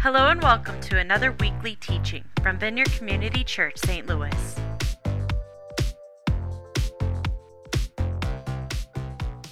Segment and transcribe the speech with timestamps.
[0.00, 4.06] Hello and welcome to another weekly teaching from Vineyard Community Church, St.
[4.06, 4.30] Louis.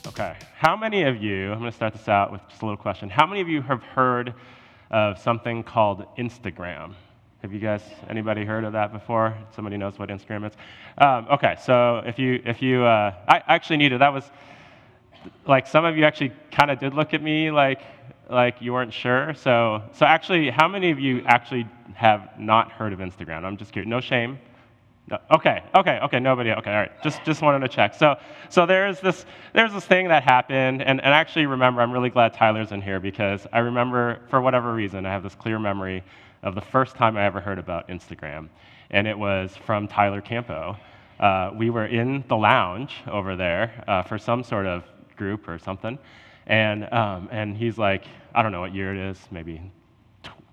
[0.06, 2.76] Okay, how many of you, I'm going to start this out with just a little
[2.76, 3.10] question.
[3.10, 4.34] How many of you have heard
[4.92, 6.94] of something called Instagram?
[7.42, 9.36] Have you guys, anybody heard of that before?
[9.52, 10.52] Somebody knows what Instagram is?
[10.98, 14.30] Um, okay, so if you, if you, uh, I actually needed, that was,
[15.44, 17.82] like some of you actually kind of did look at me like,
[18.30, 19.34] like you weren't sure.
[19.34, 23.44] So, so actually, how many of you actually have not heard of Instagram?
[23.44, 23.88] I'm just curious.
[23.88, 24.38] No shame.
[25.08, 25.18] No.
[25.30, 26.18] Okay, okay, okay.
[26.18, 26.50] Nobody.
[26.50, 27.02] Okay, all right.
[27.02, 27.94] Just, just wanted to check.
[27.94, 28.16] So,
[28.48, 32.34] so there's this, there's this thing that happened, and, and actually remember, I'm really glad
[32.34, 36.02] Tyler's in here because I remember, for whatever reason, I have this clear memory
[36.42, 38.48] of the first time I ever heard about Instagram,
[38.90, 40.76] and it was from Tyler Campo.
[41.20, 44.82] Uh, we were in the lounge over there uh, for some sort of
[45.16, 45.98] group or something,
[46.46, 49.60] and, um, and he's like, I don't know what year it is, maybe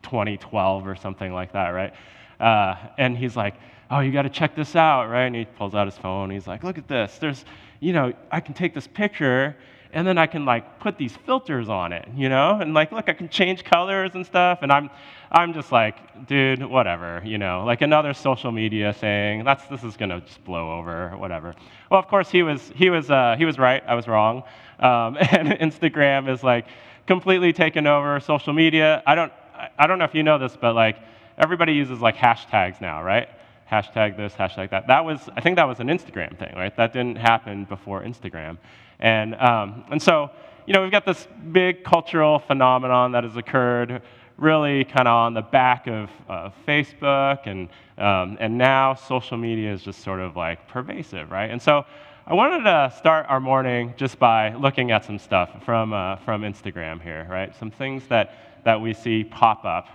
[0.04, 1.94] 2012 or something like that, right?
[2.40, 3.56] Uh, and he's like,
[3.92, 5.26] oh, you got to check this out, right?
[5.26, 6.30] And he pulls out his phone.
[6.30, 7.18] he's like, look at this.
[7.20, 7.46] There's,
[7.80, 9.56] you know, I can take this picture
[9.94, 13.10] and then I can like put these filters on it, you know, and like, look,
[13.10, 14.60] I can change colors and stuff.
[14.64, 14.90] And I'm,
[15.32, 19.44] I'm just like, dude, whatever, you know, like another social media thing.
[19.44, 21.54] That's this is gonna just blow over, whatever.
[21.92, 23.84] Well, of course, he was, he was, uh, he was right.
[23.88, 24.44] I was wrong.
[24.80, 26.66] Um, and Instagram is like
[27.06, 29.04] completely taken over social media.
[29.06, 29.32] I don't,
[29.78, 30.98] I don't know if you know this, but like
[31.38, 33.30] everybody uses like hashtags now, right?
[33.72, 34.88] Hashtag this, hashtag that.
[34.88, 36.76] That was, I think that was an Instagram thing, right?
[36.76, 38.58] That didn't happen before Instagram.
[39.04, 40.32] And, um, and so,
[40.66, 44.02] you know, we've got this big cultural phenomenon that has occurred
[44.38, 49.74] really kind of on the back of uh, Facebook, and, um, and now social media
[49.74, 51.52] is just sort of like pervasive, right?
[51.52, 51.86] And so
[52.26, 56.44] I wanted to start our morning just by looking at some stuff from, uh, from
[56.44, 57.54] Instagram here, right?
[57.54, 59.88] Some things that, that we see pop up.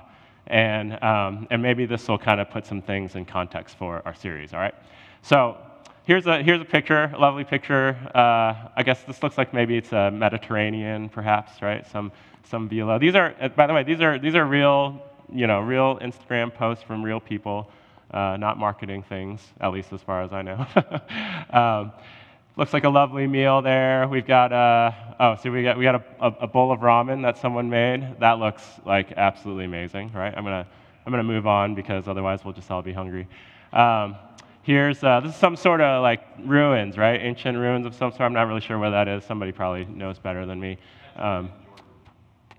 [0.48, 4.14] And, um, and maybe this will kind of put some things in context for our
[4.14, 4.74] series, all right?
[5.22, 5.56] So
[6.08, 7.94] here's a, here's a picture, a lovely picture.
[8.14, 11.86] Uh, I guess this looks like maybe it's a Mediterranean, perhaps, right?
[11.86, 12.12] Some,
[12.44, 12.98] some velo.
[12.98, 16.52] These are, uh, by the way, these are, these are real, you know, real Instagram
[16.52, 17.70] posts from real people,
[18.10, 20.66] uh, not marketing things, at least as far as I know.
[21.50, 21.92] um,
[22.56, 24.08] looks like a lovely meal there.
[24.08, 27.20] We've got, uh, oh, see, we got, we got a, a, a, bowl of ramen
[27.20, 28.18] that someone made.
[28.18, 30.32] That looks like absolutely amazing, right?
[30.34, 30.66] I'm gonna,
[31.04, 33.28] I'm gonna move on because otherwise we'll just all be hungry.
[33.74, 34.16] Um,
[34.68, 37.18] Here's, uh, this is some sort of like ruins, right?
[37.22, 38.20] Ancient ruins of some sort.
[38.20, 39.24] I'm not really sure where that is.
[39.24, 40.76] Somebody probably knows better than me.
[41.16, 41.50] Um,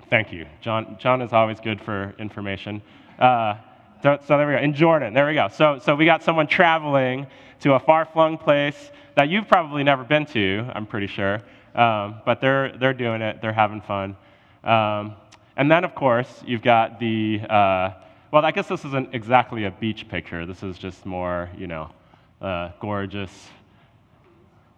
[0.09, 0.47] thank you.
[0.59, 2.81] John, John is always good for information.
[3.19, 3.57] Uh,
[4.01, 4.59] so, there we go.
[4.59, 5.49] In Jordan, there we go.
[5.49, 7.27] So, so we got someone traveling
[7.59, 11.43] to a far-flung place that you've probably never been to, I'm pretty sure.
[11.75, 13.39] Um, but they're, they're doing it.
[13.39, 14.17] They're having fun.
[14.63, 15.13] Um,
[15.55, 17.91] and then, of course, you've got the, uh,
[18.31, 20.47] well, I guess this isn't exactly a beach picture.
[20.47, 21.91] This is just more, you know,
[22.41, 23.31] uh, gorgeous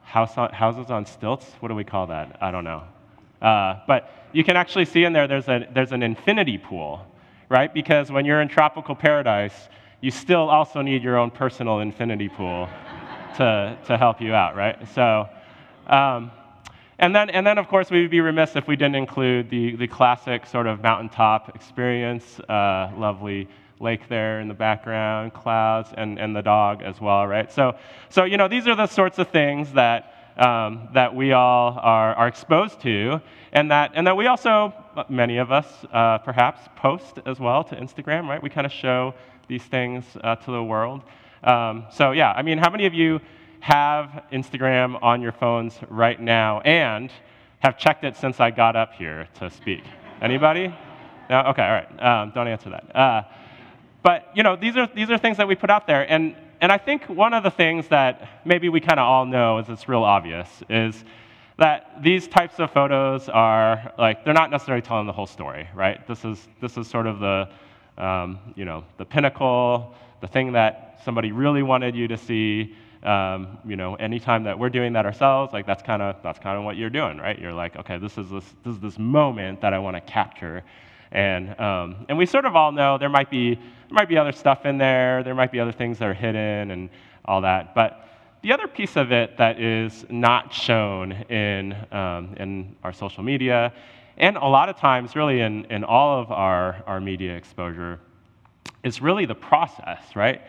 [0.04, 1.46] house on, houses on stilts.
[1.60, 2.38] What do we call that?
[2.42, 2.84] I don't know.
[3.42, 7.06] Uh, but you can actually see in there there's, a, there's an infinity pool,
[7.50, 7.74] right?
[7.74, 9.70] Because when you're in tropical paradise,
[10.02, 12.68] you still also need your own personal infinity pool
[13.38, 14.78] to, to help you out, right?
[14.94, 15.30] So,
[15.88, 16.32] um,
[17.00, 19.76] and then, and then, of course, we would be remiss if we didn't include the,
[19.76, 23.48] the classic sort of mountaintop experience, uh, lovely
[23.82, 27.52] lake there in the background, clouds, and, and the dog as well, right?
[27.52, 27.76] So,
[28.10, 32.14] so, you know, these are the sorts of things that, um, that we all are,
[32.16, 33.20] are exposed to,
[33.52, 34.74] and that, and that we also,
[35.10, 38.42] many of us uh, perhaps, post as well to Instagram, right?
[38.42, 39.14] We kind of show
[39.48, 41.02] these things uh, to the world.
[41.44, 43.20] Um, so, yeah, I mean, how many of you
[43.62, 47.12] have Instagram on your phones right now and
[47.60, 49.84] have checked it since I got up here to speak?
[50.22, 50.74] Anybody?
[51.30, 51.40] No?
[51.48, 52.04] Okay, all right.
[52.04, 52.96] Um, don't answer that.
[52.96, 53.24] Uh,
[54.04, 56.72] but you know, these are these are things that we put out there, and and
[56.72, 59.90] I think one of the things that maybe we kind of all know is it's
[59.90, 61.04] real obvious is
[61.58, 66.06] that these types of photos are like they're not necessarily telling the whole story, right?
[66.08, 67.50] This is this is sort of the
[68.04, 72.76] um, you know the pinnacle, the thing that somebody really wanted you to see.
[73.04, 76.58] Um, you know, anytime that we're doing that ourselves, like that's kind of that's kind
[76.58, 77.38] of what you're doing, right?
[77.40, 80.64] You're like, okay, this is this this is this moment that I want to capture,
[81.12, 84.32] and, um, and we sort of all know there might, be, there might be other
[84.32, 86.90] stuff in there, there might be other things that are hidden and
[87.26, 87.76] all that.
[87.76, 88.08] But
[88.42, 93.74] the other piece of it that is not shown in, um, in our social media,
[94.18, 98.00] and a lot of times, really, in, in all of our, our media exposure,
[98.84, 100.42] is really the process, right?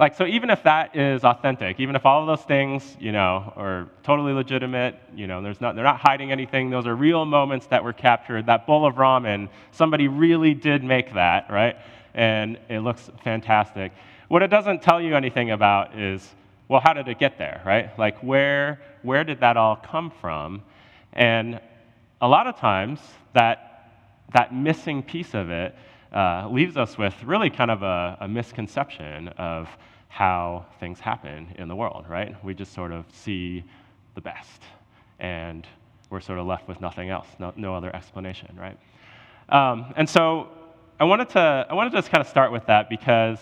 [0.00, 3.52] Like, so even if that is authentic, even if all of those things, you know,
[3.54, 7.66] are totally legitimate, you know, there's not, they're not hiding anything, those are real moments
[7.66, 8.46] that were captured.
[8.46, 11.76] That bowl of ramen, somebody really did make that, right?
[12.14, 13.92] And it looks fantastic.
[14.28, 16.26] What it doesn't tell you anything about is,
[16.66, 17.96] well, how did it get there, right?
[17.98, 20.62] Like, where, where did that all come from?
[21.12, 21.60] And
[22.22, 23.00] a lot of times,
[23.34, 23.92] that,
[24.32, 25.74] that missing piece of it
[26.10, 29.68] uh, leaves us with really kind of a, a misconception of
[30.10, 32.34] how things happen in the world, right?
[32.44, 33.64] We just sort of see
[34.16, 34.60] the best,
[35.20, 35.66] and
[36.10, 38.76] we're sort of left with nothing else, no, no other explanation, right?
[39.48, 40.48] Um, and so
[40.98, 43.38] I wanted to I wanted to just kind of start with that because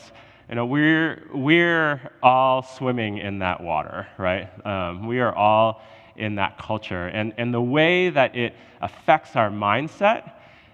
[0.49, 4.49] you know we're we're all swimming in that water, right?
[4.67, 5.81] Um, we are all
[6.17, 10.33] in that culture, and and the way that it affects our mindset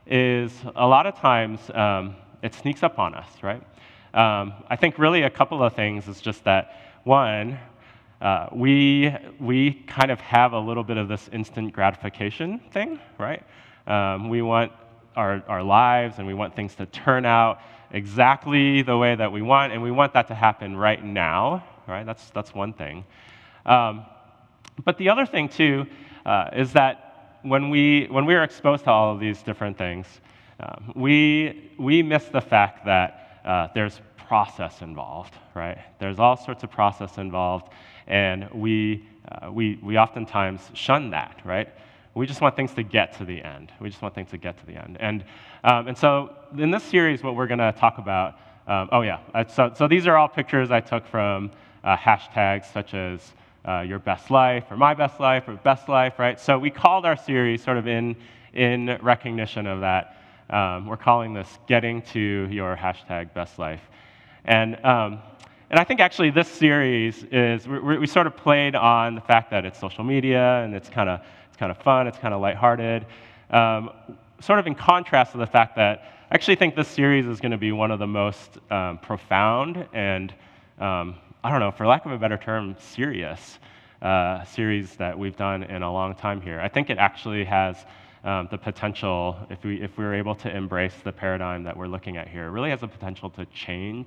[0.09, 3.63] is a lot of times um, it sneaks up on us, right?
[4.15, 7.59] Um, I think really a couple of things is just that one,
[8.21, 13.43] uh, we, we kind of have a little bit of this instant gratification thing, right?
[13.89, 14.71] Um, we want
[15.17, 17.59] our, our lives and we want things to turn out
[17.91, 22.07] exactly the way that we want, and we want that to happen right now, right?
[22.07, 23.05] That's, that's one thing.
[23.67, 24.07] Um,
[24.85, 25.87] but the other thing, too,
[26.25, 30.07] uh, is that when we, when we are exposed to all of these different things,
[30.61, 35.79] um, we, we miss the fact that uh, there's process involved, right?
[35.99, 37.69] There's all sorts of process involved,
[38.07, 41.69] and we, uh, we, we oftentimes shun that, right?
[42.15, 43.73] We just want things to get to the end.
[43.81, 44.97] We just want things to get to the end.
[45.01, 45.25] And,
[45.65, 48.35] um, and so in this series, what we're going to talk about,
[48.67, 51.51] um, oh yeah, uh, so, so these are all pictures I took from
[51.83, 53.33] uh, hashtags such as
[53.67, 56.39] uh, your best life or my best life or best life, right?
[56.39, 58.17] So we called our series sort of in,
[58.53, 60.17] in recognition of that.
[60.51, 62.21] Um, we're calling this Getting to
[62.51, 63.81] Your Hashtag Best Life.
[64.45, 65.21] And, um,
[65.71, 69.51] and I think actually this series is, we, we, sort of played on the fact
[69.53, 72.43] that it's social media and it's kind of it's kind of fun, it's kind of
[72.43, 73.07] lighthearted,
[73.51, 73.91] um,
[74.41, 77.53] sort of in contrast to the fact that I actually think this series is going
[77.53, 80.35] to be one of the most um, profound and,
[80.79, 83.59] um, I don't know, for lack of a better term, serious
[84.03, 86.61] uh, series that we've done in a long time here.
[86.61, 87.87] I think it actually has
[88.25, 91.87] um, the potential, if we, if we were able to embrace the paradigm that we're
[91.87, 94.07] looking at here, really has the potential to change,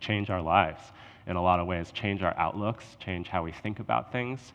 [0.00, 0.82] change our lives
[1.26, 4.52] in a lot of ways, change our outlooks, change how we think about things.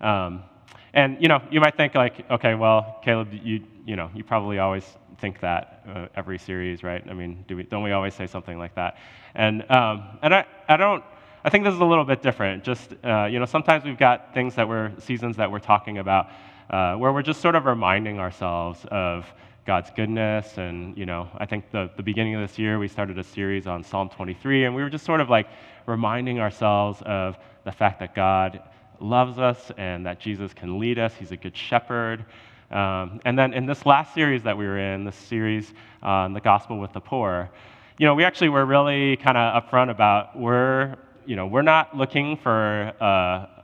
[0.00, 0.44] Um,
[0.92, 4.60] and you know, you might think like, okay, well, Caleb, you you know, you probably
[4.60, 4.84] always
[5.18, 7.04] think that uh, every series, right?
[7.08, 8.96] I mean, do we, don't we always say something like that?
[9.34, 11.02] And um, and I I don't.
[11.46, 12.64] I think this is a little bit different.
[12.64, 16.28] Just uh, you know, sometimes we've got things that we're seasons that we're talking about
[16.70, 19.26] uh, where we're just sort of reminding ourselves of
[19.66, 20.58] God's goodness.
[20.58, 23.66] And, you know, I think the, the beginning of this year, we started a series
[23.66, 25.48] on Psalm 23, and we were just sort of like
[25.86, 28.60] reminding ourselves of the fact that God
[29.00, 31.14] loves us and that Jesus can lead us.
[31.14, 32.24] He's a good shepherd.
[32.70, 35.72] Um, and then in this last series that we were in, this series
[36.02, 37.50] on the gospel with the poor,
[37.98, 40.96] you know, we actually were really kind of upfront about we're,
[41.26, 42.92] you know, we're not looking for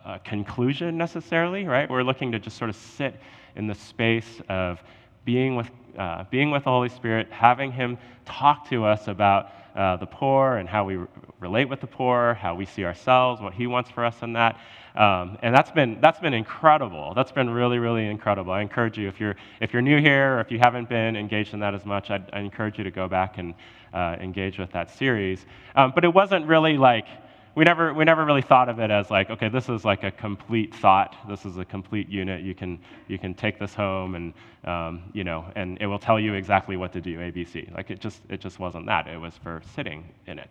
[0.04, 1.88] a conclusion necessarily, right?
[1.88, 3.20] We're looking to just sort of sit
[3.56, 4.82] in the space of
[5.24, 9.96] being with, uh, being with the Holy Spirit, having Him talk to us about uh,
[9.96, 11.06] the poor and how we re-
[11.38, 14.58] relate with the poor, how we see ourselves, what He wants for us in that.
[14.96, 17.12] Um, and that's been, that's been incredible.
[17.14, 18.52] That's been really, really incredible.
[18.52, 21.54] I encourage you, if you're, if you're new here or if you haven't been engaged
[21.54, 23.54] in that as much, I'd, I encourage you to go back and
[23.94, 25.46] uh, engage with that series.
[25.76, 27.06] Um, but it wasn't really like,
[27.54, 30.10] we never, we never really thought of it as like, okay, this is like a
[30.10, 31.16] complete thought.
[31.28, 32.42] This is a complete unit.
[32.42, 32.78] You can,
[33.08, 36.76] you can take this home and, um, you know, and it will tell you exactly
[36.76, 37.74] what to do, ABC.
[37.74, 39.08] Like it just, it just wasn't that.
[39.08, 40.50] It was for sitting in it.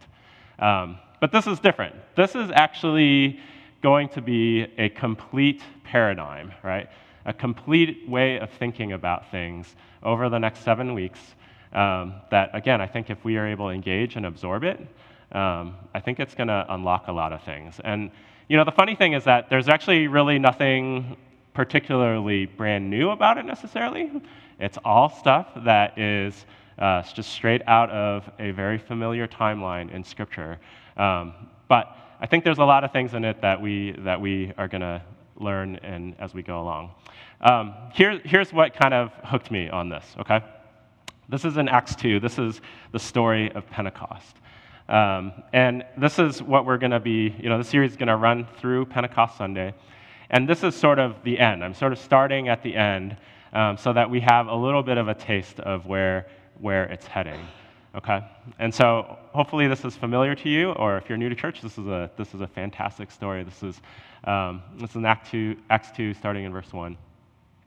[0.59, 1.95] Um, but this is different.
[2.15, 3.39] This is actually
[3.81, 6.89] going to be a complete paradigm, right?
[7.25, 11.19] A complete way of thinking about things over the next seven weeks
[11.73, 14.79] um, that, again, I think if we are able to engage and absorb it,
[15.31, 17.79] um, I think it's going to unlock a lot of things.
[17.83, 18.11] And
[18.47, 21.15] you know, the funny thing is that there's actually really nothing
[21.53, 24.11] particularly brand new about it necessarily.
[24.59, 26.45] It's all stuff that is
[26.79, 30.57] uh, just straight out of a very familiar timeline in Scripture.
[30.97, 31.33] Um,
[31.67, 34.67] but I think there's a lot of things in it that we that we are
[34.67, 35.01] going to
[35.37, 36.91] learn and as we go along.
[37.41, 40.05] Um, here, here's what kind of hooked me on this.
[40.19, 40.41] Okay,
[41.29, 42.19] this is in Acts 2.
[42.19, 42.59] This is
[42.91, 44.38] the story of Pentecost.
[44.89, 48.07] Um, and this is what we're going to be, you know, the series is going
[48.07, 49.75] to run through Pentecost Sunday.
[50.31, 51.63] And this is sort of the end.
[51.63, 53.15] I'm sort of starting at the end
[53.53, 56.27] um, so that we have a little bit of a taste of where,
[56.59, 57.39] where it's heading.
[57.95, 58.19] Okay?
[58.57, 61.77] And so hopefully this is familiar to you, or if you're new to church, this
[61.77, 63.43] is a, this is a fantastic story.
[63.43, 63.81] This is,
[64.23, 66.97] um, this is in Act 2, Acts 2, starting in verse 1.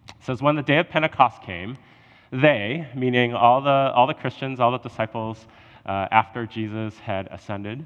[0.09, 1.79] It says, When the day of Pentecost came,
[2.33, 5.47] they, meaning all the, all the Christians, all the disciples,
[5.85, 7.85] uh, after Jesus had ascended,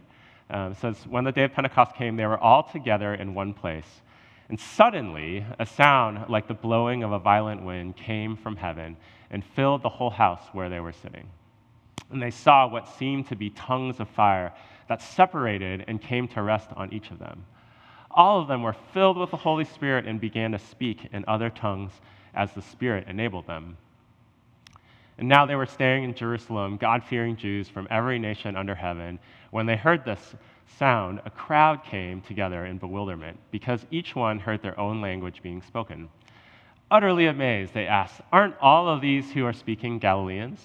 [0.51, 4.03] um, says, When the day of Pentecost came, they were all together in one place.
[4.49, 8.97] And suddenly, a sound like the blowing of a violent wind came from heaven
[9.31, 11.29] and filled the whole house where they were sitting.
[12.13, 14.53] And they saw what seemed to be tongues of fire
[14.89, 17.45] that separated and came to rest on each of them.
[18.13, 21.51] All of them were filled with the Holy Spirit and began to speak in other
[21.51, 21.91] tongues
[22.33, 23.77] as the Spirit enabled them.
[25.19, 29.19] And now they were staying in Jerusalem, God fearing Jews from every nation under heaven.
[29.51, 30.35] When they heard this
[30.79, 35.63] sound, a crowd came together in bewilderment because each one heard their own language being
[35.63, 36.09] spoken.
[36.91, 40.61] Utterly amazed, they asked, Aren't all of these who are speaking Galileans?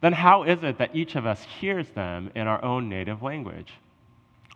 [0.00, 3.72] Then how is it that each of us hears them in our own native language?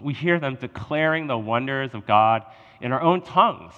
[0.00, 2.44] We hear them declaring the wonders of God
[2.80, 3.74] in our own tongues.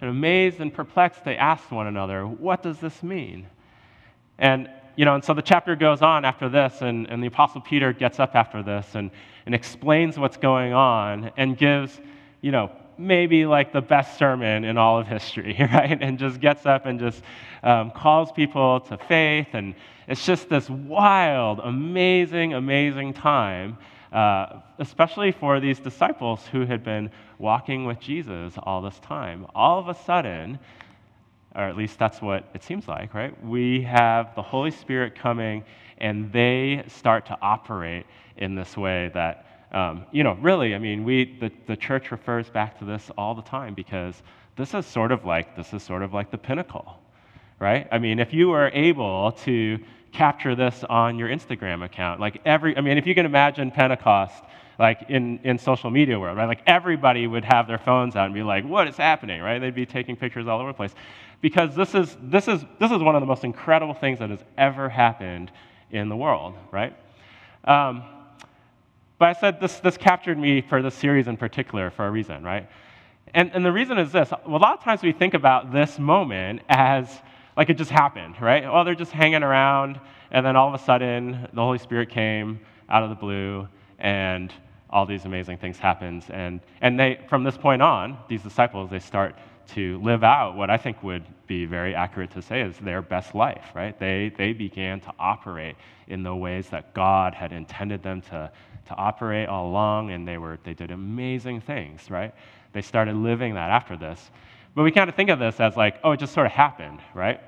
[0.00, 3.46] And amazed and perplexed, they asked one another, What does this mean?
[4.38, 7.60] And, you know, and so the chapter goes on after this, and, and the Apostle
[7.60, 9.10] Peter gets up after this and,
[9.46, 12.00] and explains what's going on and gives,
[12.40, 15.98] you know, maybe like the best sermon in all of history, right?
[16.00, 17.22] And just gets up and just
[17.62, 19.48] um, calls people to faith.
[19.52, 19.74] And
[20.06, 23.78] it's just this wild, amazing, amazing time,
[24.12, 29.46] uh, especially for these disciples who had been walking with Jesus all this time.
[29.54, 30.58] All of a sudden,
[31.54, 33.32] or at least that's what it seems like, right?
[33.44, 35.64] We have the Holy Spirit coming,
[35.98, 38.06] and they start to operate
[38.36, 42.50] in this way that, um, you know, really, I mean, we, the, the church refers
[42.50, 44.22] back to this all the time because
[44.56, 46.98] this is sort of like, this is sort of like the pinnacle,
[47.60, 47.86] right?
[47.92, 49.78] I mean, if you were able to
[50.12, 54.42] capture this on your Instagram account, like every, I mean, if you can imagine Pentecost,
[54.78, 56.46] like in, in social media world, right?
[56.46, 59.58] Like everybody would have their phones out and be like, what is happening, right?
[59.58, 60.94] They'd be taking pictures all over the place.
[61.40, 64.42] Because this is, this is, this is one of the most incredible things that has
[64.56, 65.50] ever happened
[65.90, 66.96] in the world, right?
[67.64, 68.02] Um,
[69.18, 72.42] but I said this, this captured me for this series in particular for a reason,
[72.42, 72.68] right?
[73.32, 76.62] And, and the reason is this a lot of times we think about this moment
[76.68, 77.08] as
[77.56, 78.64] like it just happened, right?
[78.64, 80.00] Well, they're just hanging around,
[80.30, 84.52] and then all of a sudden the Holy Spirit came out of the blue, and
[84.90, 86.24] all these amazing things happens.
[86.30, 89.36] And, and they, from this point on, these disciples, they start
[89.68, 93.34] to live out what I think would be very accurate to say is their best
[93.34, 93.98] life, right?
[93.98, 95.76] They, they began to operate
[96.08, 98.50] in the ways that God had intended them to,
[98.86, 102.34] to operate all along, and they, were, they did amazing things, right?
[102.72, 104.30] They started living that after this.
[104.74, 107.00] But we kind of think of this as like, oh, it just sort of happened,
[107.14, 107.40] right?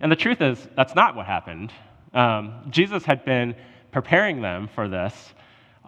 [0.00, 1.72] And the truth is, that's not what happened.
[2.12, 3.54] Um, Jesus had been
[3.92, 5.34] preparing them for this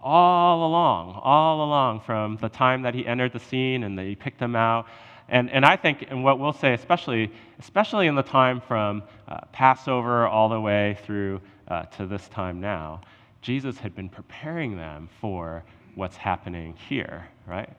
[0.02, 4.14] all along, all along from the time that he entered the scene and that he
[4.14, 4.86] picked them out.
[5.28, 9.38] And, and I think, and what we'll say, especially, especially in the time from uh,
[9.52, 13.00] Passover all the way through uh, to this time now,
[13.40, 17.70] Jesus had been preparing them for what's happening here, right?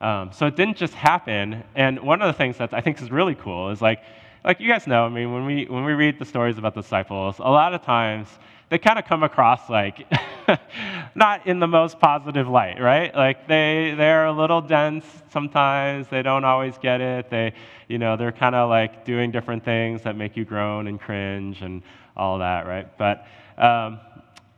[0.00, 1.62] Um, so it didn't just happen.
[1.74, 4.02] And one of the things that I think is really cool is like,
[4.44, 6.82] like you guys know, I mean, when we, when we read the stories about the
[6.82, 8.28] disciples, a lot of times
[8.70, 10.06] they kind of come across like
[11.14, 13.14] not in the most positive light, right?
[13.14, 16.08] Like they they're a little dense sometimes.
[16.08, 17.30] They don't always get it.
[17.30, 17.52] They,
[17.88, 21.62] you know, they're kind of like doing different things that make you groan and cringe
[21.62, 21.82] and
[22.16, 22.88] all that, right?
[22.98, 23.26] But
[23.58, 24.00] um,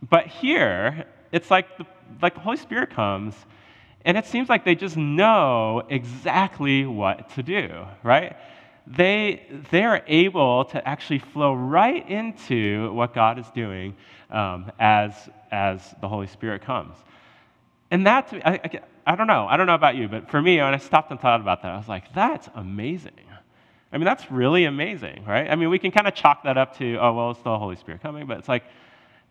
[0.09, 1.87] but here it's like the
[2.21, 3.35] like the Holy Spirit comes.
[4.05, 8.35] And it seems like they just know exactly what to do, right?
[8.87, 13.95] they, they are able to actually flow right into what God is doing
[14.33, 15.13] um, as,
[15.51, 16.97] as the Holy Spirit comes.
[17.91, 20.57] And that, I, I, I don't know, I don't know about you, but for me,
[20.57, 23.13] when I stopped and thought about that, I was like, that's amazing.
[23.93, 25.51] I mean, that's really amazing, right?
[25.51, 27.77] I mean, we can kind of chalk that up to, oh, well, it's the Holy
[27.77, 28.65] Spirit coming, but it's like,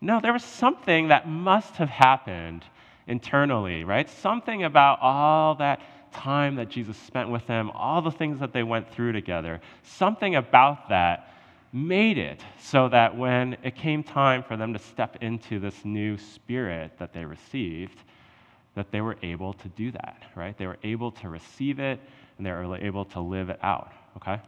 [0.00, 2.64] no, there was something that must have happened
[3.08, 4.08] internally, right?
[4.08, 5.80] Something about all that
[6.12, 10.36] time that Jesus spent with them, all the things that they went through together, something
[10.36, 11.31] about that
[11.72, 16.18] made it so that when it came time for them to step into this new
[16.18, 17.98] spirit that they received,
[18.74, 20.56] that they were able to do that, right?
[20.56, 22.00] They were able to receive it
[22.36, 24.40] and they were able to live it out, okay?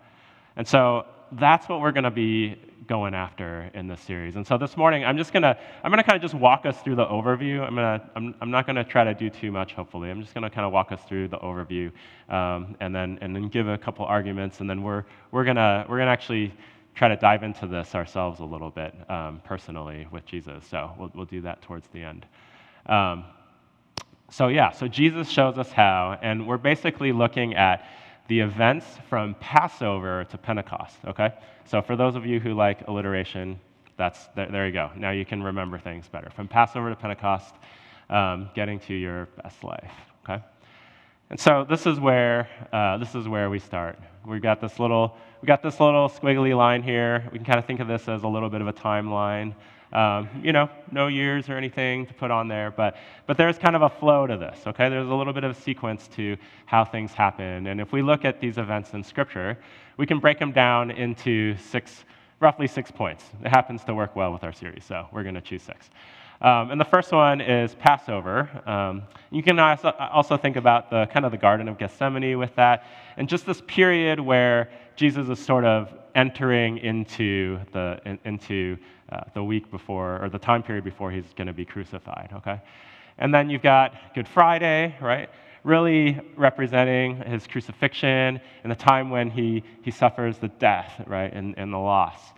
[0.57, 4.37] And so that's what we're going to be going after in this series.
[4.37, 6.66] And so this morning, I'm just going to, I'm going to kind of just walk
[6.66, 7.66] us through the overview.
[7.66, 10.11] I'm, going to, I'm, I'm not going to try to do too much, hopefully.
[10.11, 11.90] I'm just going to kind of walk us through the overview
[12.28, 14.61] um, and, then, and then give a couple arguments.
[14.61, 16.52] And then we're, we're going to, we're going to actually
[16.95, 20.65] try to dive into this ourselves a little bit um, personally with Jesus.
[20.67, 22.27] So we'll, we'll do that towards the end.
[22.87, 23.25] Um,
[24.31, 27.87] so, yeah, so Jesus shows us how, and we're basically looking at
[28.27, 31.35] the events from Passover to Pentecost, okay?
[31.67, 33.61] So, for those of you who like alliteration,
[33.97, 34.91] that's, there, there you go.
[34.97, 36.31] Now you can remember things better.
[36.31, 37.55] From Passover to Pentecost,
[38.11, 39.93] um, getting to your best life,
[40.25, 40.43] okay?
[41.31, 43.99] And so this is where uh, this is where we start.
[44.26, 47.28] We've got this little we got this little squiggly line here.
[47.33, 49.54] We can kind of think of this as a little bit of a timeline.
[49.93, 53.76] Um, you know, no years or anything to put on there, but but there's kind
[53.76, 54.59] of a flow to this.
[54.66, 57.69] Okay, there's a little bit of a sequence to how things happen.
[57.69, 59.57] And if we look at these events in Scripture,
[59.97, 62.04] we can break them down into six,
[62.40, 63.25] roughly six points.
[63.45, 65.90] It happens to work well with our series, so we're going to choose six.
[66.41, 68.50] Um, and the first one is Passover.
[68.67, 72.85] Um, you can also, think about the kind of the Garden of Gethsemane with that,
[73.17, 78.76] and just this period where Jesus is sort of entering into the in, into
[79.11, 82.31] uh, the week before or the time period before he's going to be crucified.
[82.35, 82.61] Okay,
[83.19, 85.31] and then you've got Good Friday, right?
[85.62, 91.55] Really representing his crucifixion and the time when he, he suffers the death, right, and,
[91.57, 92.34] and the loss.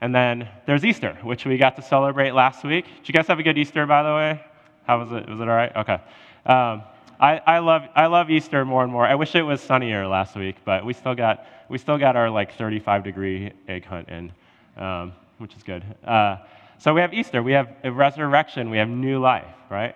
[0.00, 2.86] And then there's Easter, which we got to celebrate last week.
[2.86, 4.44] Did you guys have a good Easter, by the way?
[4.86, 5.28] How was it?
[5.28, 5.74] Was it all right?
[5.76, 5.98] Okay.
[6.46, 6.82] Um,
[7.20, 9.04] I, I, love, I love Easter more and more.
[9.04, 12.30] I wish it was sunnier last week, but we still got, we still got our
[12.30, 14.32] like 35 degree egg hunt in,
[14.78, 15.84] um, which is good.
[16.02, 16.38] Uh,
[16.78, 19.94] so we have Easter, we have resurrection, we have new life, right?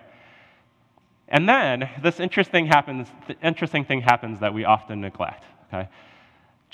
[1.27, 5.89] And then this interesting happens, the interesting thing happens that we often neglect, okay?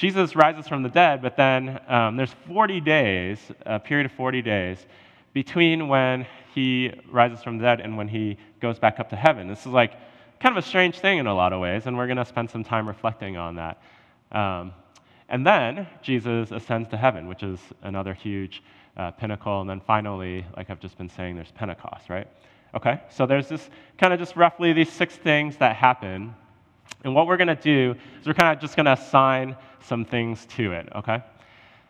[0.02, 4.42] Jesus rises from the dead, but then um, there's 40 days, a period of 40
[4.42, 4.88] days,
[5.32, 9.48] between when he rises from the dead and when he goes back up to heaven.
[9.48, 9.92] This is like
[10.40, 12.50] kind of a strange thing in a lot of ways, and we're going to spend
[12.50, 13.80] some time reflecting on that.
[14.32, 14.74] Um,
[15.30, 18.64] and then Jesus ascends to heaven, which is another huge
[18.98, 19.62] uh, pinnacle.
[19.62, 22.28] And then finally, like I've just been saying, there's Pentecost, right?
[22.74, 26.34] Okay, so there's this kind of just roughly these six things that happen
[27.04, 30.06] and what we're going to do is we're kind of just going to assign some
[30.06, 31.24] things to it, okay?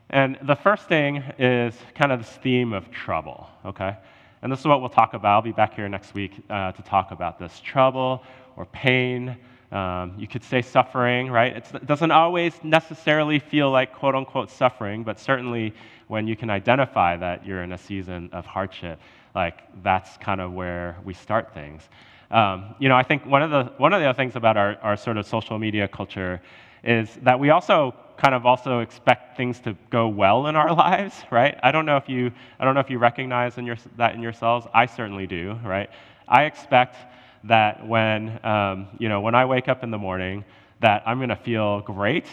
[0.10, 3.98] And the first thing is kind of this theme of trouble, okay?
[4.42, 5.36] And this is what we'll talk about.
[5.36, 8.24] I'll be back here next week uh, to talk about this trouble
[8.56, 9.38] or pain.
[9.72, 11.56] Um, you could say suffering, right?
[11.56, 15.74] It's, it doesn't always necessarily feel like quote unquote suffering, but certainly
[16.08, 19.00] when you can identify that you're in a season of hardship,
[19.34, 21.88] like that's kind of where we start things.
[22.32, 24.96] Um, you know, I think one of the one of the things about our, our
[24.96, 26.42] sort of social media culture
[26.84, 31.16] is that we also kind of also expect things to go well in our lives,
[31.30, 31.60] right?
[31.62, 34.22] I don't know if you I don't know if you recognize in your, that in
[34.22, 34.66] yourselves.
[34.74, 35.90] I certainly do, right?
[36.28, 36.96] I expect
[37.44, 40.46] that when um, you know when I wake up in the morning,
[40.80, 42.26] that I'm going to feel great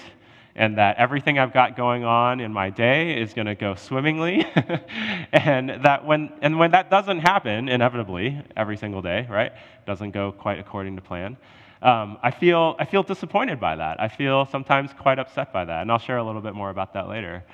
[0.58, 4.44] and that everything I've got going on in my day is going to go swimmingly.
[5.32, 9.52] and that when and when that doesn't happen inevitably every single day, right?
[9.86, 11.36] Doesn't go quite according to plan.
[11.80, 14.00] Um, I feel I feel disappointed by that.
[14.00, 16.92] I feel sometimes quite upset by that, and I'll share a little bit more about
[16.94, 17.44] that later.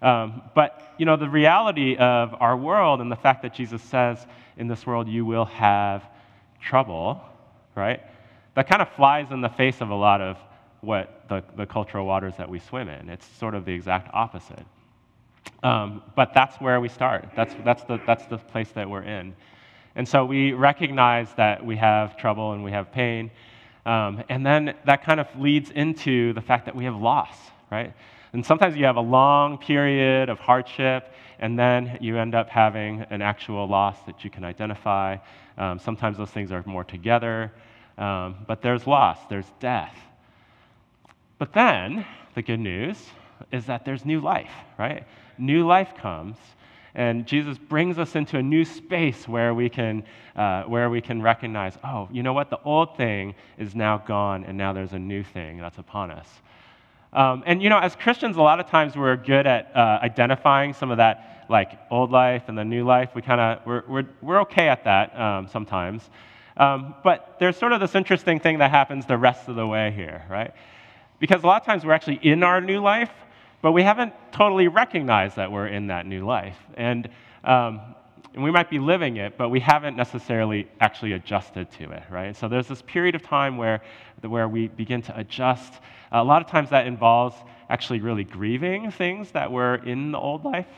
[0.00, 4.26] Um, but you know, the reality of our world and the fact that Jesus says,
[4.56, 6.02] "In this world you will have
[6.62, 7.22] trouble,"
[7.74, 8.00] right?
[8.54, 10.38] That kind of flies in the face of a lot of
[10.84, 13.08] what the, the cultural waters that we swim in.
[13.08, 14.64] It's sort of the exact opposite.
[15.62, 17.28] Um, but that's where we start.
[17.34, 19.34] That's, that's, the, that's the place that we're in.
[19.96, 23.30] And so we recognize that we have trouble and we have pain.
[23.86, 27.36] Um, and then that kind of leads into the fact that we have loss,
[27.70, 27.92] right?
[28.32, 33.02] And sometimes you have a long period of hardship, and then you end up having
[33.10, 35.18] an actual loss that you can identify.
[35.56, 37.52] Um, sometimes those things are more together.
[37.96, 39.96] Um, but there's loss, there's death,
[41.38, 42.98] but then, the good news
[43.52, 45.06] is that there's new life, right?
[45.38, 46.36] New life comes,
[46.94, 50.04] and Jesus brings us into a new space where we can,
[50.36, 52.50] uh, where we can recognize, oh, you know what?
[52.50, 56.28] The old thing is now gone, and now there's a new thing that's upon us.
[57.12, 60.72] Um, and you know, as Christians, a lot of times we're good at uh, identifying
[60.72, 63.10] some of that, like old life and the new life.
[63.14, 66.10] We kind of we're, we're we're okay at that um, sometimes.
[66.56, 69.92] Um, but there's sort of this interesting thing that happens the rest of the way
[69.92, 70.52] here, right?
[71.18, 73.10] Because a lot of times we're actually in our new life,
[73.62, 76.58] but we haven't totally recognized that we're in that new life.
[76.74, 77.08] And,
[77.44, 77.80] um,
[78.34, 82.36] and we might be living it, but we haven't necessarily actually adjusted to it, right?
[82.36, 83.80] So there's this period of time where,
[84.22, 85.74] where we begin to adjust.
[86.12, 87.36] A lot of times that involves
[87.70, 90.68] actually really grieving things that were in the old life.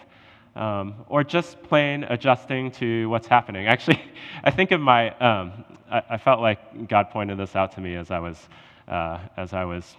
[0.54, 3.66] Um, or just plain adjusting to what's happening.
[3.74, 4.00] Actually,
[4.42, 7.94] I think of my, um, I, I, felt like God pointed this out to me
[7.94, 8.48] as I was,
[8.88, 9.96] uh, as I was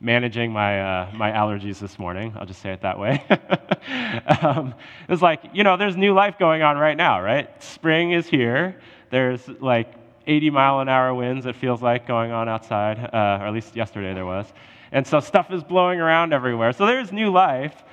[0.00, 2.34] managing my, uh, my allergies this morning.
[2.38, 3.24] I'll just say it that way.
[4.42, 4.74] um,
[5.08, 7.50] it was like, you know, there's new life going on right now, right?
[7.62, 8.78] Spring is here.
[9.10, 9.94] There's like
[10.26, 13.76] 80 mile an hour winds, it feels like, going on outside, uh, or at least
[13.76, 14.52] yesterday there was.
[14.92, 16.72] And so stuff is blowing around everywhere.
[16.72, 17.84] So there's new life,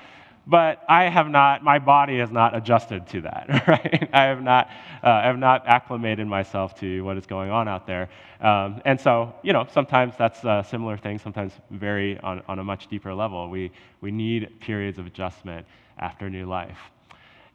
[0.46, 4.08] but I have not, my body has not adjusted to that, right?
[4.12, 4.68] I have not,
[5.02, 8.10] uh, I have not acclimated myself to what is going on out there.
[8.40, 12.64] Um, and so, you know, sometimes that's a similar thing, sometimes very on, on a
[12.64, 13.48] much deeper level.
[13.48, 15.66] We, we need periods of adjustment
[15.98, 16.78] after new life.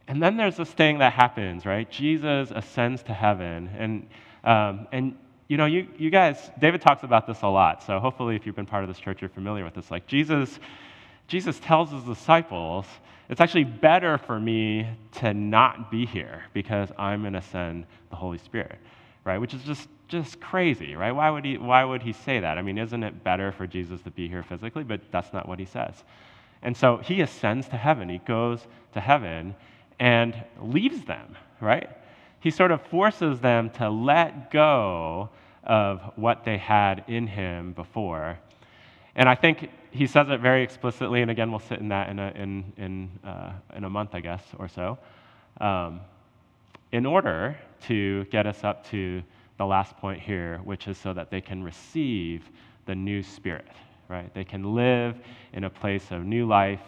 [0.08, 1.90] And then there's this thing that happens, right?
[1.90, 3.70] Jesus ascends to heaven.
[3.78, 4.10] And,
[4.44, 5.16] um, and
[5.48, 7.84] you know, you, you guys, David talks about this a lot.
[7.84, 9.92] So hopefully, if you've been part of this church, you're familiar with this.
[9.92, 10.60] Like, Jesus,
[11.30, 12.86] Jesus tells his disciples,
[13.30, 14.88] it's actually better for me
[15.20, 18.80] to not be here because I'm going to send the Holy Spirit,
[19.24, 19.38] right?
[19.38, 21.12] Which is just, just crazy, right?
[21.12, 22.58] Why would, he, why would he say that?
[22.58, 24.84] I mean, isn't it better for Jesus to be here physically?
[24.84, 26.04] But that's not what he says.
[26.64, 28.10] And so he ascends to heaven.
[28.10, 29.56] He goes to heaven
[30.00, 31.90] and leaves them, right?
[32.40, 35.30] He sort of forces them to let go
[35.64, 38.40] of what they had in him before.
[39.16, 42.20] And I think he says it very explicitly, and again, we'll sit in that in
[42.20, 44.98] a, in, in, uh, in a month, I guess, or so,
[45.60, 46.02] um,
[46.92, 49.22] in order to get us up to
[49.58, 52.50] the last point here, which is so that they can receive
[52.86, 53.68] the new spirit,
[54.08, 54.34] right?
[54.34, 55.18] They can live
[55.54, 56.82] in a place of new life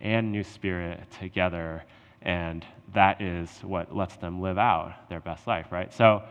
[0.00, 1.84] and new spirit together
[2.24, 5.92] and that is what lets them live out their best life, right?
[5.92, 6.22] So,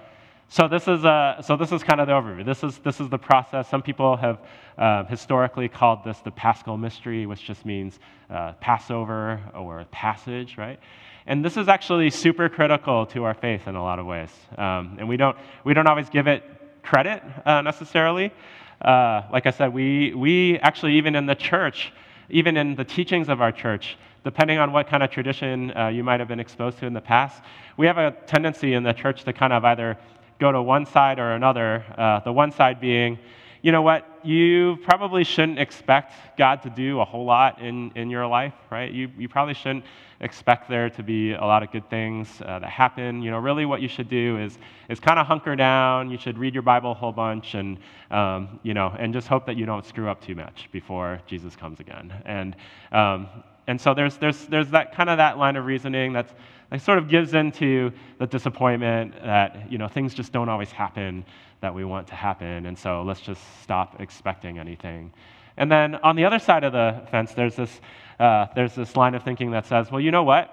[0.53, 2.45] so this is a, so this is kind of the overview.
[2.45, 3.67] This is this is the process.
[3.67, 4.37] Some people have
[4.77, 7.97] uh, historically called this the Paschal mystery, which just means
[8.29, 10.79] uh, Passover or passage, right?
[11.25, 14.29] And this is actually super critical to our faith in a lot of ways.
[14.55, 16.43] Um, and we don't we don't always give it
[16.83, 18.31] credit uh, necessarily.
[18.79, 21.91] Uh, like I said, we we actually even in the church,
[22.29, 26.01] even in the teachings of our church depending on what kind of tradition uh, you
[26.01, 27.43] might have been exposed to in the past,
[27.75, 29.97] we have a tendency in the church to kind of either
[30.43, 31.85] go to one side or another.
[31.97, 33.17] Uh, the one side being,
[33.61, 38.09] you know what, you probably shouldn't expect God to do a whole lot in, in
[38.09, 38.91] your life, right?
[38.91, 39.85] You, you probably shouldn't
[40.19, 43.21] expect there to be a lot of good things uh, that happen.
[43.21, 44.57] You know, really what you should do is,
[44.89, 46.11] is kind of hunker down.
[46.11, 47.77] You should read your Bible a whole bunch and,
[48.11, 51.55] um, you know, and just hope that you don't screw up too much before Jesus
[51.55, 52.13] comes again.
[52.25, 52.57] And,
[52.91, 53.29] um,
[53.67, 56.33] and so there's, there's, there's that kind of that line of reasoning that's,
[56.73, 61.23] that sort of gives into the disappointment that you know, things just don't always happen
[61.61, 62.65] that we want to happen.
[62.65, 65.13] And so let's just stop expecting anything.
[65.55, 67.79] And then on the other side of the fence, there's this,
[68.19, 70.49] uh, there's this line of thinking that says, well, you know what?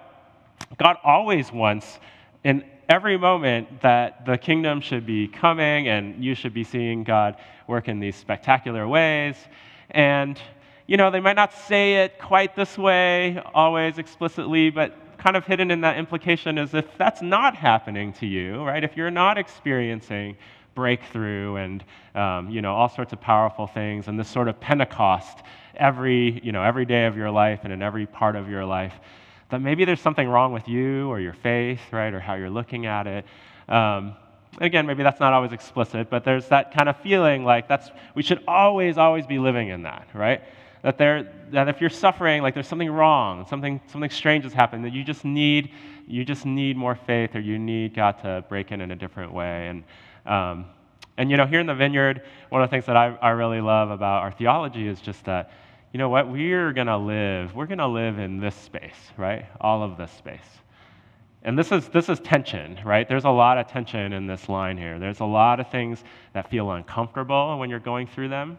[0.76, 1.98] God always wants
[2.44, 7.36] in every moment that the kingdom should be coming and you should be seeing God
[7.66, 9.36] work in these spectacular ways.
[9.88, 10.38] And
[10.86, 15.44] you know, they might not say it quite this way, always explicitly, but kind of
[15.44, 18.82] hidden in that implication is if that's not happening to you, right?
[18.82, 20.36] If you're not experiencing
[20.74, 25.38] breakthrough and um, you know all sorts of powerful things and this sort of Pentecost
[25.76, 28.94] every you know every day of your life and in every part of your life,
[29.50, 32.86] that maybe there's something wrong with you or your faith, right, or how you're looking
[32.86, 33.24] at it.
[33.68, 34.14] Um,
[34.58, 38.22] again, maybe that's not always explicit, but there's that kind of feeling like that's we
[38.22, 40.42] should always, always be living in that, right?
[40.82, 44.84] That, there, that if you're suffering, like there's something wrong, something, something strange has happened,
[44.84, 45.72] that you just need,
[46.06, 49.32] you just need more faith or you need God to break in in a different
[49.32, 49.68] way.
[49.68, 49.84] And,
[50.26, 50.66] um,
[51.16, 53.60] and you know, here in the vineyard, one of the things that I, I really
[53.60, 55.52] love about our theology is just that,
[55.92, 59.46] you know what, we're going to live, we're going to live in this space, right?
[59.60, 60.38] All of this space.
[61.42, 63.08] And this is, this is tension, right?
[63.08, 64.98] There's a lot of tension in this line here.
[64.98, 68.58] There's a lot of things that feel uncomfortable when you're going through them.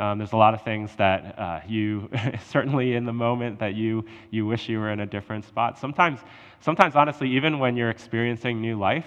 [0.00, 2.08] Um, there's a lot of things that uh, you,
[2.50, 5.78] certainly in the moment, that you, you wish you were in a different spot.
[5.78, 6.20] Sometimes,
[6.60, 9.06] sometimes, honestly, even when you're experiencing new life,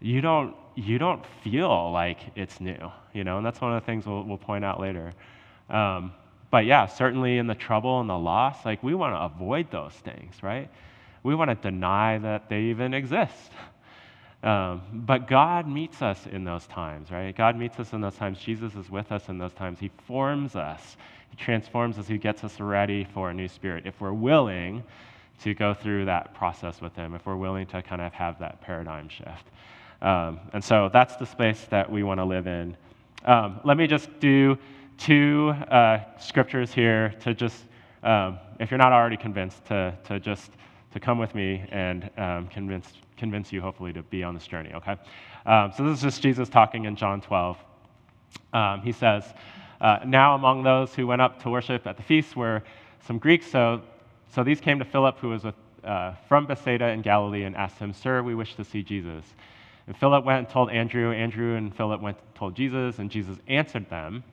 [0.00, 3.86] you don't, you don't feel like it's new, you know, and that's one of the
[3.86, 5.12] things we'll, we'll point out later.
[5.68, 6.12] Um,
[6.50, 9.94] but yeah, certainly in the trouble and the loss, like we want to avoid those
[9.94, 10.70] things, right?
[11.24, 13.50] We want to deny that they even exist.
[14.44, 17.34] Um, but God meets us in those times, right?
[17.34, 18.38] God meets us in those times.
[18.38, 19.80] Jesus is with us in those times.
[19.80, 20.98] He forms us,
[21.30, 23.86] He transforms us, He gets us ready for a new spirit.
[23.86, 24.84] If we're willing
[25.42, 28.60] to go through that process with Him, if we're willing to kind of have that
[28.60, 29.46] paradigm shift.
[30.02, 32.76] Um, and so that's the space that we want to live in.
[33.24, 34.58] Um, let me just do
[34.98, 37.64] two uh, scriptures here to just,
[38.02, 40.50] um, if you're not already convinced, to, to just
[40.94, 44.72] to come with me and um, convince convince you, hopefully, to be on this journey,
[44.74, 44.96] okay?
[45.46, 47.56] Um, so this is just Jesus talking in John 12.
[48.52, 49.34] Um, he says,
[49.80, 52.62] Uh, now, among those who went up to worship at the feast were
[53.06, 53.46] some Greeks.
[53.46, 53.82] So,
[54.34, 55.54] so these came to Philip, who was with,
[55.84, 59.24] uh, from Bethsaida in Galilee, and asked him, Sir, we wish to see Jesus.
[59.86, 61.12] And Philip went and told Andrew.
[61.12, 64.24] Andrew and Philip went and told Jesus, and Jesus answered them.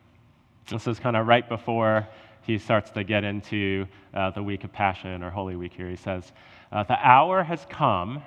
[0.68, 2.08] This is kind of right before
[2.42, 5.90] he starts to get into uh, the week of Passion or Holy Week here.
[5.90, 6.32] He says,
[6.72, 8.24] uh, The hour has come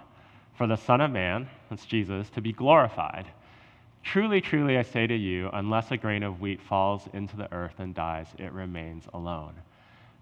[0.57, 3.27] for the Son of Man, that's Jesus, to be glorified.
[4.05, 7.75] Truly, truly, I say to you, unless a grain of wheat falls into the earth
[7.79, 9.55] and dies, it remains alone.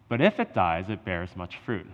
[0.08, 1.86] But if it dies, it bears much fruit.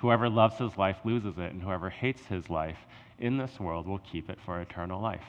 [0.00, 2.78] Whoever loves his life loses it, and whoever hates his life
[3.18, 5.24] in this world will keep it for eternal life.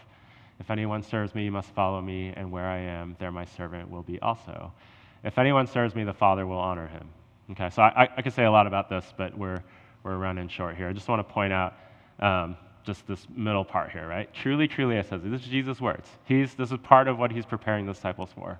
[0.59, 3.89] If anyone serves me, you must follow me, and where I am, there my servant
[3.89, 4.71] will be also.
[5.23, 7.09] If anyone serves me, the Father will honor him.
[7.51, 9.61] Okay, so I, I could say a lot about this, but we're,
[10.03, 10.87] we're running short here.
[10.87, 11.73] I just want to point out
[12.19, 12.55] um,
[12.85, 14.31] just this middle part here, right?
[14.33, 16.07] Truly, truly, I says, this is Jesus' words.
[16.25, 18.59] He's, this is part of what he's preparing the disciples for.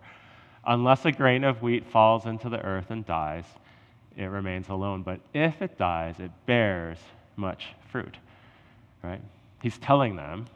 [0.66, 3.46] Unless a grain of wheat falls into the earth and dies,
[4.18, 5.04] it remains alone.
[5.04, 6.98] But if it dies, it bears
[7.38, 8.18] much fruit,
[9.04, 9.22] right?
[9.62, 10.48] He's telling them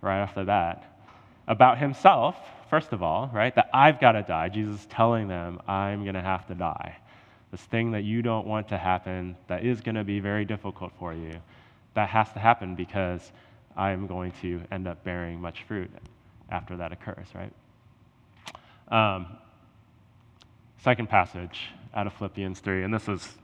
[0.00, 0.98] right after that
[1.46, 2.36] about himself,
[2.68, 3.54] first of all, right?
[3.54, 4.48] That I've got to die.
[4.48, 6.96] Jesus telling them, I'm going to have to die.
[7.50, 10.92] This thing that you don't want to happen, that is going to be very difficult
[10.98, 11.34] for you,
[11.94, 13.32] that has to happen because
[13.76, 15.90] I'm going to end up bearing much fruit
[16.50, 17.52] after that occurs, right?
[18.88, 19.26] Um,
[20.82, 23.34] second passage out of Philippians 3, and this is,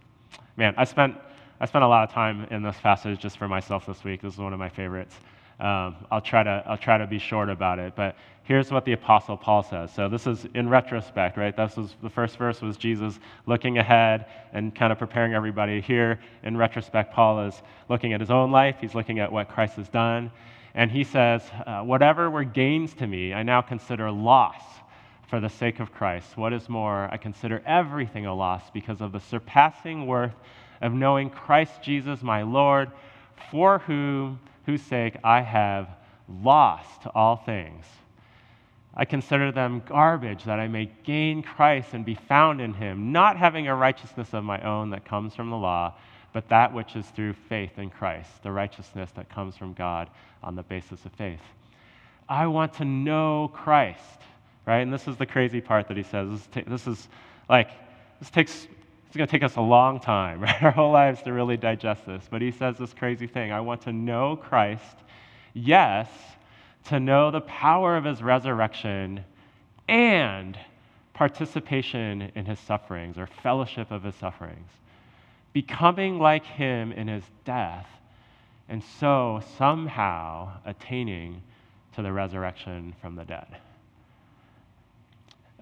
[0.56, 1.16] man, I spent,
[1.60, 4.22] I spent a lot of time in this passage just for myself this week.
[4.22, 5.16] This is one of my favorites.
[5.60, 8.92] Um, I'll, try to, I'll try to be short about it, but here's what the
[8.92, 9.92] Apostle Paul says.
[9.92, 11.56] So this is in retrospect, right?
[11.56, 15.80] This was, the first verse was Jesus looking ahead and kind of preparing everybody.
[15.80, 18.76] Here, in retrospect, Paul is looking at his own life.
[18.80, 20.30] He's looking at what Christ has done.
[20.74, 24.62] And he says, uh, Whatever were gains to me, I now consider loss
[25.28, 26.36] for the sake of Christ.
[26.36, 30.34] What is more, I consider everything a loss because of the surpassing worth
[30.80, 32.90] of knowing Christ Jesus my Lord,
[33.50, 35.88] for whom whose sake I have
[36.28, 37.84] lost all things.
[38.94, 43.36] I consider them garbage that I may gain Christ and be found in him, not
[43.36, 45.94] having a righteousness of my own that comes from the law,
[46.32, 50.10] but that which is through faith in Christ, the righteousness that comes from God
[50.42, 51.40] on the basis of faith.
[52.28, 54.20] I want to know Christ,
[54.66, 54.80] right?
[54.80, 56.48] And this is the crazy part that he says.
[56.66, 57.08] This, is
[57.48, 57.70] like,
[58.20, 58.66] this takes
[59.12, 60.42] it's going to take us a long time?
[60.62, 62.24] Our whole lives to really digest this.
[62.30, 64.96] But he says this crazy thing I want to know Christ,
[65.52, 66.08] yes,
[66.86, 69.22] to know the power of his resurrection
[69.86, 70.58] and
[71.12, 74.70] participation in his sufferings or fellowship of his sufferings,
[75.52, 77.88] becoming like him in his death,
[78.70, 81.42] and so somehow attaining
[81.96, 83.58] to the resurrection from the dead.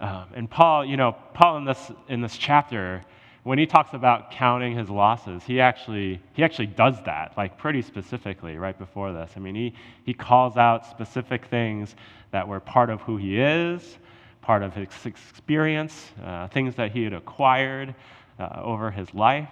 [0.00, 3.02] Um, and Paul, you know, Paul in this, in this chapter,
[3.42, 7.80] when he talks about counting his losses, he actually, he actually does that, like pretty
[7.80, 9.32] specifically right before this.
[9.34, 9.74] I mean, he,
[10.04, 11.96] he calls out specific things
[12.32, 13.98] that were part of who he is,
[14.42, 17.94] part of his experience, uh, things that he had acquired
[18.38, 19.48] uh, over his life.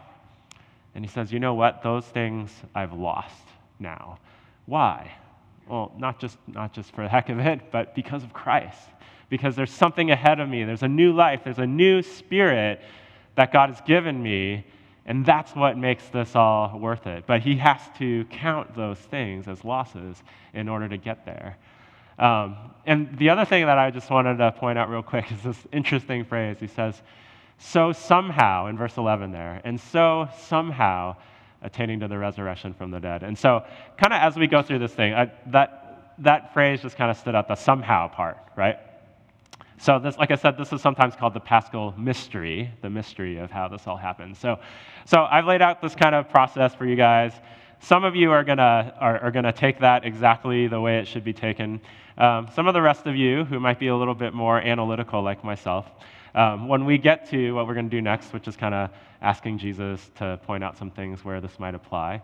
[0.94, 1.82] And he says, you know what?
[1.82, 3.44] Those things I've lost
[3.78, 4.18] now.
[4.66, 5.12] Why?
[5.66, 8.78] Well, not just, not just for the heck of it, but because of Christ.
[9.30, 10.64] Because there's something ahead of me.
[10.64, 11.42] There's a new life.
[11.44, 12.80] There's a new spirit
[13.38, 14.66] that God has given me,
[15.06, 17.22] and that's what makes this all worth it.
[17.24, 20.20] But he has to count those things as losses
[20.54, 21.56] in order to get there.
[22.18, 25.40] Um, and the other thing that I just wanted to point out real quick is
[25.44, 26.56] this interesting phrase.
[26.58, 27.00] He says,
[27.58, 31.14] So somehow, in verse 11 there, and so somehow
[31.62, 33.22] attaining to the resurrection from the dead.
[33.22, 33.64] And so,
[33.98, 37.16] kind of as we go through this thing, I, that, that phrase just kind of
[37.16, 38.78] stood out, the somehow part, right?
[39.80, 43.50] So, this, like I said, this is sometimes called the Paschal mystery, the mystery of
[43.50, 44.38] how this all happens.
[44.38, 44.58] So,
[45.04, 47.32] so I've laid out this kind of process for you guys.
[47.80, 51.22] Some of you are gonna are, are gonna take that exactly the way it should
[51.22, 51.80] be taken.
[52.16, 55.22] Um, some of the rest of you, who might be a little bit more analytical,
[55.22, 55.86] like myself,
[56.34, 58.90] um, when we get to what we're going to do next, which is kind of
[59.22, 62.20] asking Jesus to point out some things where this might apply,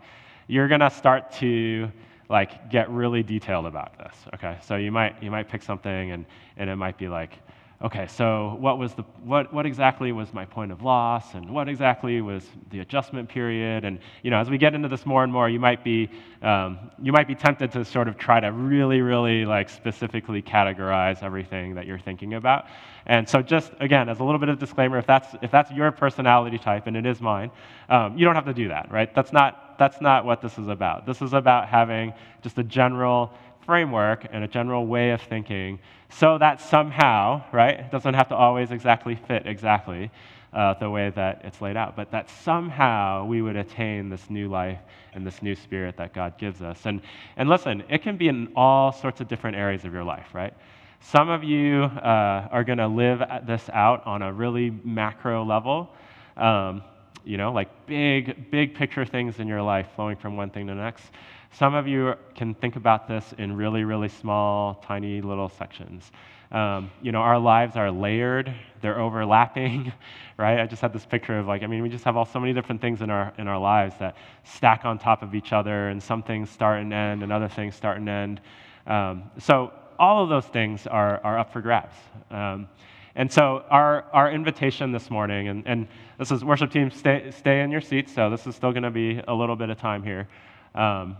[0.47, 1.89] you're going to start to
[2.29, 4.15] like get really detailed about this.
[4.35, 6.25] Okay, so you might you might pick something and
[6.57, 7.39] and it might be like,
[7.83, 11.69] okay, so what was the what what exactly was my point of loss and what
[11.69, 13.85] exactly was the adjustment period?
[13.85, 16.09] And you know, as we get into this more and more, you might be
[16.41, 21.21] um, you might be tempted to sort of try to really really like specifically categorize
[21.21, 22.65] everything that you're thinking about.
[23.05, 25.91] And so, just again, as a little bit of disclaimer, if that's if that's your
[25.91, 27.51] personality type and it is mine,
[27.89, 29.13] um, you don't have to do that, right?
[29.13, 31.05] That's not that's not what this is about.
[31.05, 33.33] This is about having just a general
[33.65, 38.35] framework and a general way of thinking so that somehow, right, it doesn't have to
[38.35, 40.11] always exactly fit exactly
[40.53, 44.47] uh, the way that it's laid out, but that somehow we would attain this new
[44.47, 44.79] life
[45.13, 46.85] and this new spirit that God gives us.
[46.85, 47.01] And,
[47.35, 50.53] and listen, it can be in all sorts of different areas of your life, right?
[51.01, 55.89] Some of you uh, are going to live this out on a really macro level.
[56.37, 56.83] Um,
[57.25, 60.73] you know, like big, big picture things in your life flowing from one thing to
[60.73, 61.03] the next.
[61.51, 66.11] Some of you can think about this in really, really small, tiny little sections.
[66.51, 69.91] Um, you know, our lives are layered, they're overlapping,
[70.37, 70.59] right?
[70.59, 72.53] I just had this picture of like, I mean, we just have all so many
[72.53, 76.01] different things in our, in our lives that stack on top of each other, and
[76.01, 78.41] some things start and end, and other things start and end.
[78.85, 81.95] Um, so all of those things are, are up for grabs.
[82.29, 82.67] Um,
[83.17, 85.87] and so our, our invitation this morning, and, and
[86.19, 88.91] this is worship team, stay, stay in your seats, so this is still going to
[88.91, 90.27] be a little bit of time here.
[90.73, 91.15] Um,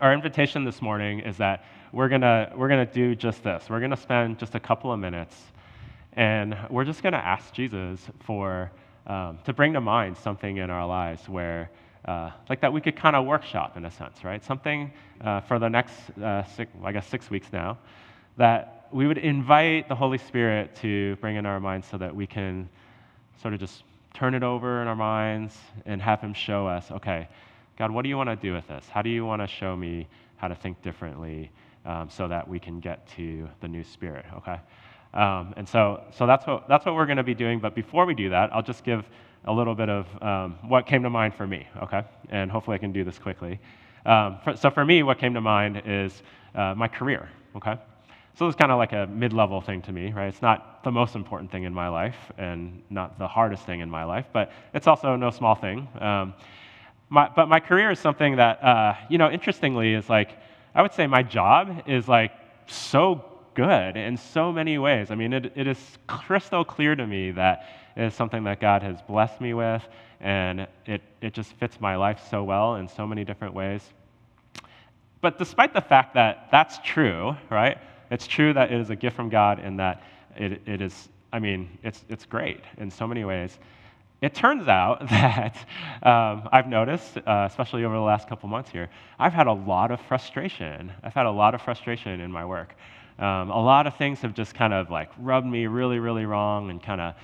[0.00, 2.22] our invitation this morning is that we're going
[2.56, 3.66] we're gonna do just this.
[3.70, 5.40] We're going to spend just a couple of minutes,
[6.14, 8.72] and we're just going to ask Jesus for,
[9.06, 11.70] um, to bring to mind something in our lives where,
[12.06, 14.44] uh, like that we could kind of workshop in a sense, right?
[14.44, 17.78] Something uh, for the next, uh, six, I guess, six weeks now,
[18.36, 22.26] that we would invite the Holy Spirit to bring in our minds so that we
[22.26, 22.68] can
[23.40, 23.82] sort of just
[24.14, 27.28] turn it over in our minds and have Him show us, okay,
[27.76, 28.86] God, what do you want to do with this?
[28.88, 31.50] How do you want to show me how to think differently
[31.84, 34.60] um, so that we can get to the new spirit, okay?
[35.12, 37.58] Um, and so, so that's what, that's what we're going to be doing.
[37.60, 39.04] But before we do that, I'll just give
[39.44, 42.04] a little bit of um, what came to mind for me, okay?
[42.30, 43.60] And hopefully I can do this quickly.
[44.06, 46.22] Um, for, so for me, what came to mind is
[46.54, 47.76] uh, my career, okay?
[48.36, 50.26] So it's kind of like a mid level thing to me, right?
[50.26, 53.88] It's not the most important thing in my life and not the hardest thing in
[53.88, 55.86] my life, but it's also no small thing.
[56.00, 56.34] Um,
[57.10, 60.36] my, but my career is something that, uh, you know, interestingly, is like,
[60.74, 62.32] I would say my job is like
[62.66, 65.12] so good in so many ways.
[65.12, 68.82] I mean, it, it is crystal clear to me that it is something that God
[68.82, 69.82] has blessed me with,
[70.20, 73.88] and it, it just fits my life so well in so many different ways.
[75.20, 77.78] But despite the fact that that's true, right?
[78.14, 80.04] It's true that it is a gift from God and that
[80.36, 83.58] it, it is, I mean, it's, it's great in so many ways.
[84.22, 85.56] It turns out that
[86.04, 89.90] um, I've noticed, uh, especially over the last couple months here, I've had a lot
[89.90, 90.92] of frustration.
[91.02, 92.76] I've had a lot of frustration in my work.
[93.18, 96.70] Um, a lot of things have just kind of like rubbed me really, really wrong
[96.70, 97.14] and kind of,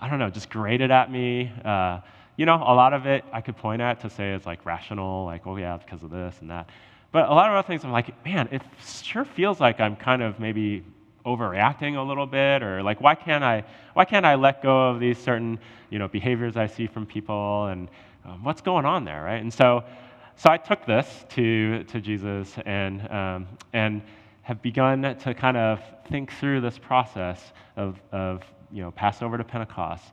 [0.00, 1.52] I don't know, just grated at me.
[1.62, 2.00] Uh,
[2.38, 5.26] you know, a lot of it I could point at to say it's like rational,
[5.26, 6.70] like, oh yeah, because of this and that.
[7.10, 8.62] But a lot of other things I'm like, man, it
[9.02, 10.84] sure feels like I'm kind of maybe
[11.24, 14.98] overreacting a little bit or like why can't i why can't i let go of
[14.98, 15.58] these certain
[15.90, 17.88] you know behaviors i see from people and
[18.24, 19.42] um, what's going on there right?
[19.42, 19.84] And so
[20.36, 24.00] so i took this to to jesus and um, and
[24.42, 28.42] have begun to kind of think through this process of of
[28.72, 30.12] you know passover to pentecost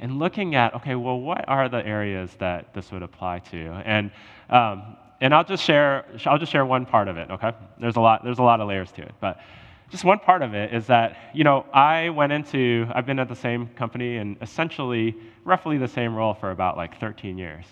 [0.00, 3.82] and looking at okay well what are the areas that this would apply to?
[3.84, 4.10] And
[4.50, 8.00] um, and I'll just share I'll just share one part of it okay there's a
[8.00, 9.40] lot there's a lot of layers to it but
[9.88, 13.28] just one part of it is that, you know, I went into, I've been at
[13.28, 17.64] the same company and essentially roughly the same role for about like 13 years.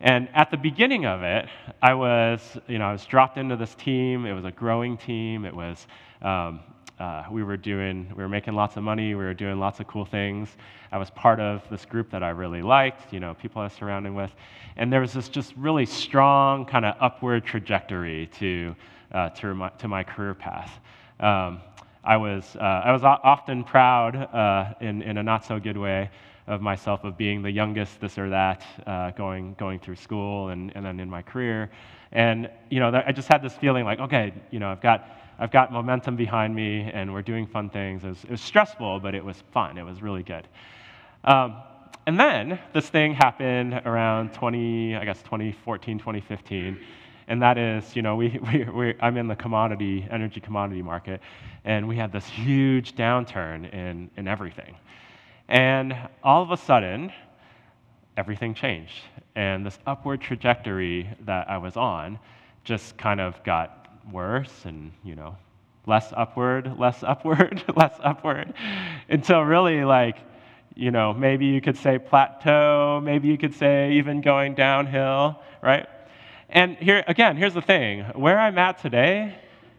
[0.00, 1.48] And at the beginning of it,
[1.82, 4.24] I was, you know, I was dropped into this team.
[4.24, 5.44] It was a growing team.
[5.44, 5.86] It was,
[6.22, 6.60] um,
[6.98, 9.14] uh, we were doing, we were making lots of money.
[9.14, 10.48] We were doing lots of cool things.
[10.92, 13.72] I was part of this group that I really liked, you know, people I was
[13.72, 14.30] surrounding with.
[14.76, 18.76] And there was this just really strong kind of upward trajectory to,
[19.12, 20.70] uh, to, my, to my career path.
[21.18, 21.60] Um,
[22.04, 26.10] I, was, uh, I was often proud, uh, in, in a not so good way,
[26.46, 30.70] of myself of being the youngest this or that uh, going, going through school and,
[30.74, 31.70] and then in my career.
[32.14, 35.50] And, you know, I just had this feeling like, okay, you know, I've got, I've
[35.50, 38.04] got momentum behind me and we're doing fun things.
[38.04, 39.78] It was, it was stressful, but it was fun.
[39.78, 40.46] It was really good.
[41.24, 41.56] Um,
[42.06, 46.78] and then this thing happened around 20, I guess 2014, 2015
[47.28, 51.20] and that is, you know, we, we, we, I'm in the commodity, energy commodity market,
[51.64, 54.76] and we had this huge downturn in, in everything.
[55.48, 57.12] And all of a sudden,
[58.16, 59.02] everything changed.
[59.34, 62.18] And this upward trajectory that I was on
[62.62, 65.36] just kind of got worse and, you know,
[65.86, 68.54] less upward, less upward, less upward,
[69.08, 70.16] until really like,
[70.74, 75.86] you know, maybe you could say plateau, maybe you could say even going downhill, right?
[76.48, 79.36] And here, again, here's the thing where I'm at today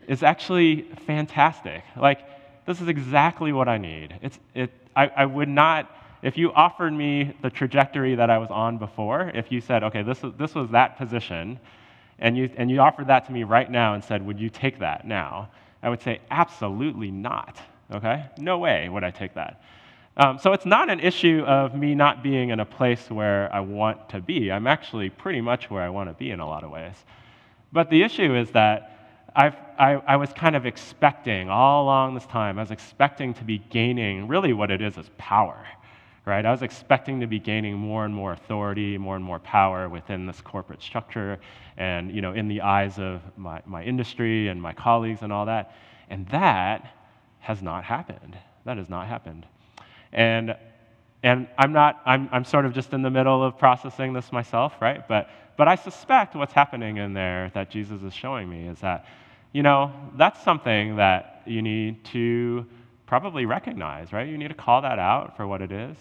[0.07, 1.83] is actually fantastic.
[1.95, 2.19] Like,
[2.65, 4.17] this is exactly what I need.
[4.21, 5.94] It's, it, I, I would not,
[6.25, 10.01] if you offered me the trajectory that I was on before, if you said, okay,
[10.01, 11.59] this, is, this was that position,
[12.17, 14.79] and you, and you offered that to me right now and said, Would you take
[14.79, 15.49] that now?
[15.83, 17.61] I would say, Absolutely not.
[17.93, 18.25] Okay?
[18.39, 19.61] No way would I take that.
[20.17, 23.59] Um, so it's not an issue of me not being in a place where I
[23.59, 24.51] want to be.
[24.51, 26.95] I'm actually pretty much where I want to be in a lot of ways.
[27.71, 32.25] But the issue is that I've, I, I was kind of expecting all along this
[32.25, 35.67] time, I was expecting to be gaining really what it is is power,
[36.25, 36.45] right?
[36.45, 40.25] I was expecting to be gaining more and more authority, more and more power within
[40.25, 41.39] this corporate structure
[41.77, 45.45] and, you know, in the eyes of my, my industry and my colleagues and all
[45.45, 45.75] that.
[46.09, 46.91] And that
[47.39, 48.37] has not happened.
[48.65, 49.45] That has not happened.
[50.11, 50.55] And,
[51.21, 54.73] and I'm not, I'm, I'm sort of just in the middle of processing this myself,
[54.81, 55.07] right?
[55.07, 59.05] But, but I suspect what's happening in there that Jesus is showing me is that,
[59.51, 62.65] you know, that's something that you need to
[63.05, 64.27] probably recognize, right?
[64.27, 65.95] You need to call that out for what it is.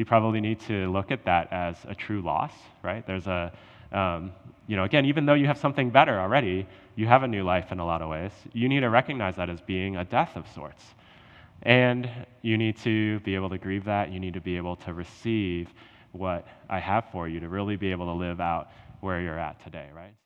[0.00, 3.06] You probably need to look at that as a true loss, right?
[3.06, 3.52] There's a,
[3.92, 4.32] um,
[4.66, 7.70] you know, again, even though you have something better already, you have a new life
[7.70, 8.32] in a lot of ways.
[8.54, 10.82] You need to recognize that as being a death of sorts.
[11.64, 12.08] And
[12.40, 14.10] you need to be able to grieve that.
[14.10, 15.68] You need to be able to receive
[16.12, 18.70] what I have for you to really be able to live out
[19.00, 20.14] where you're at today, right?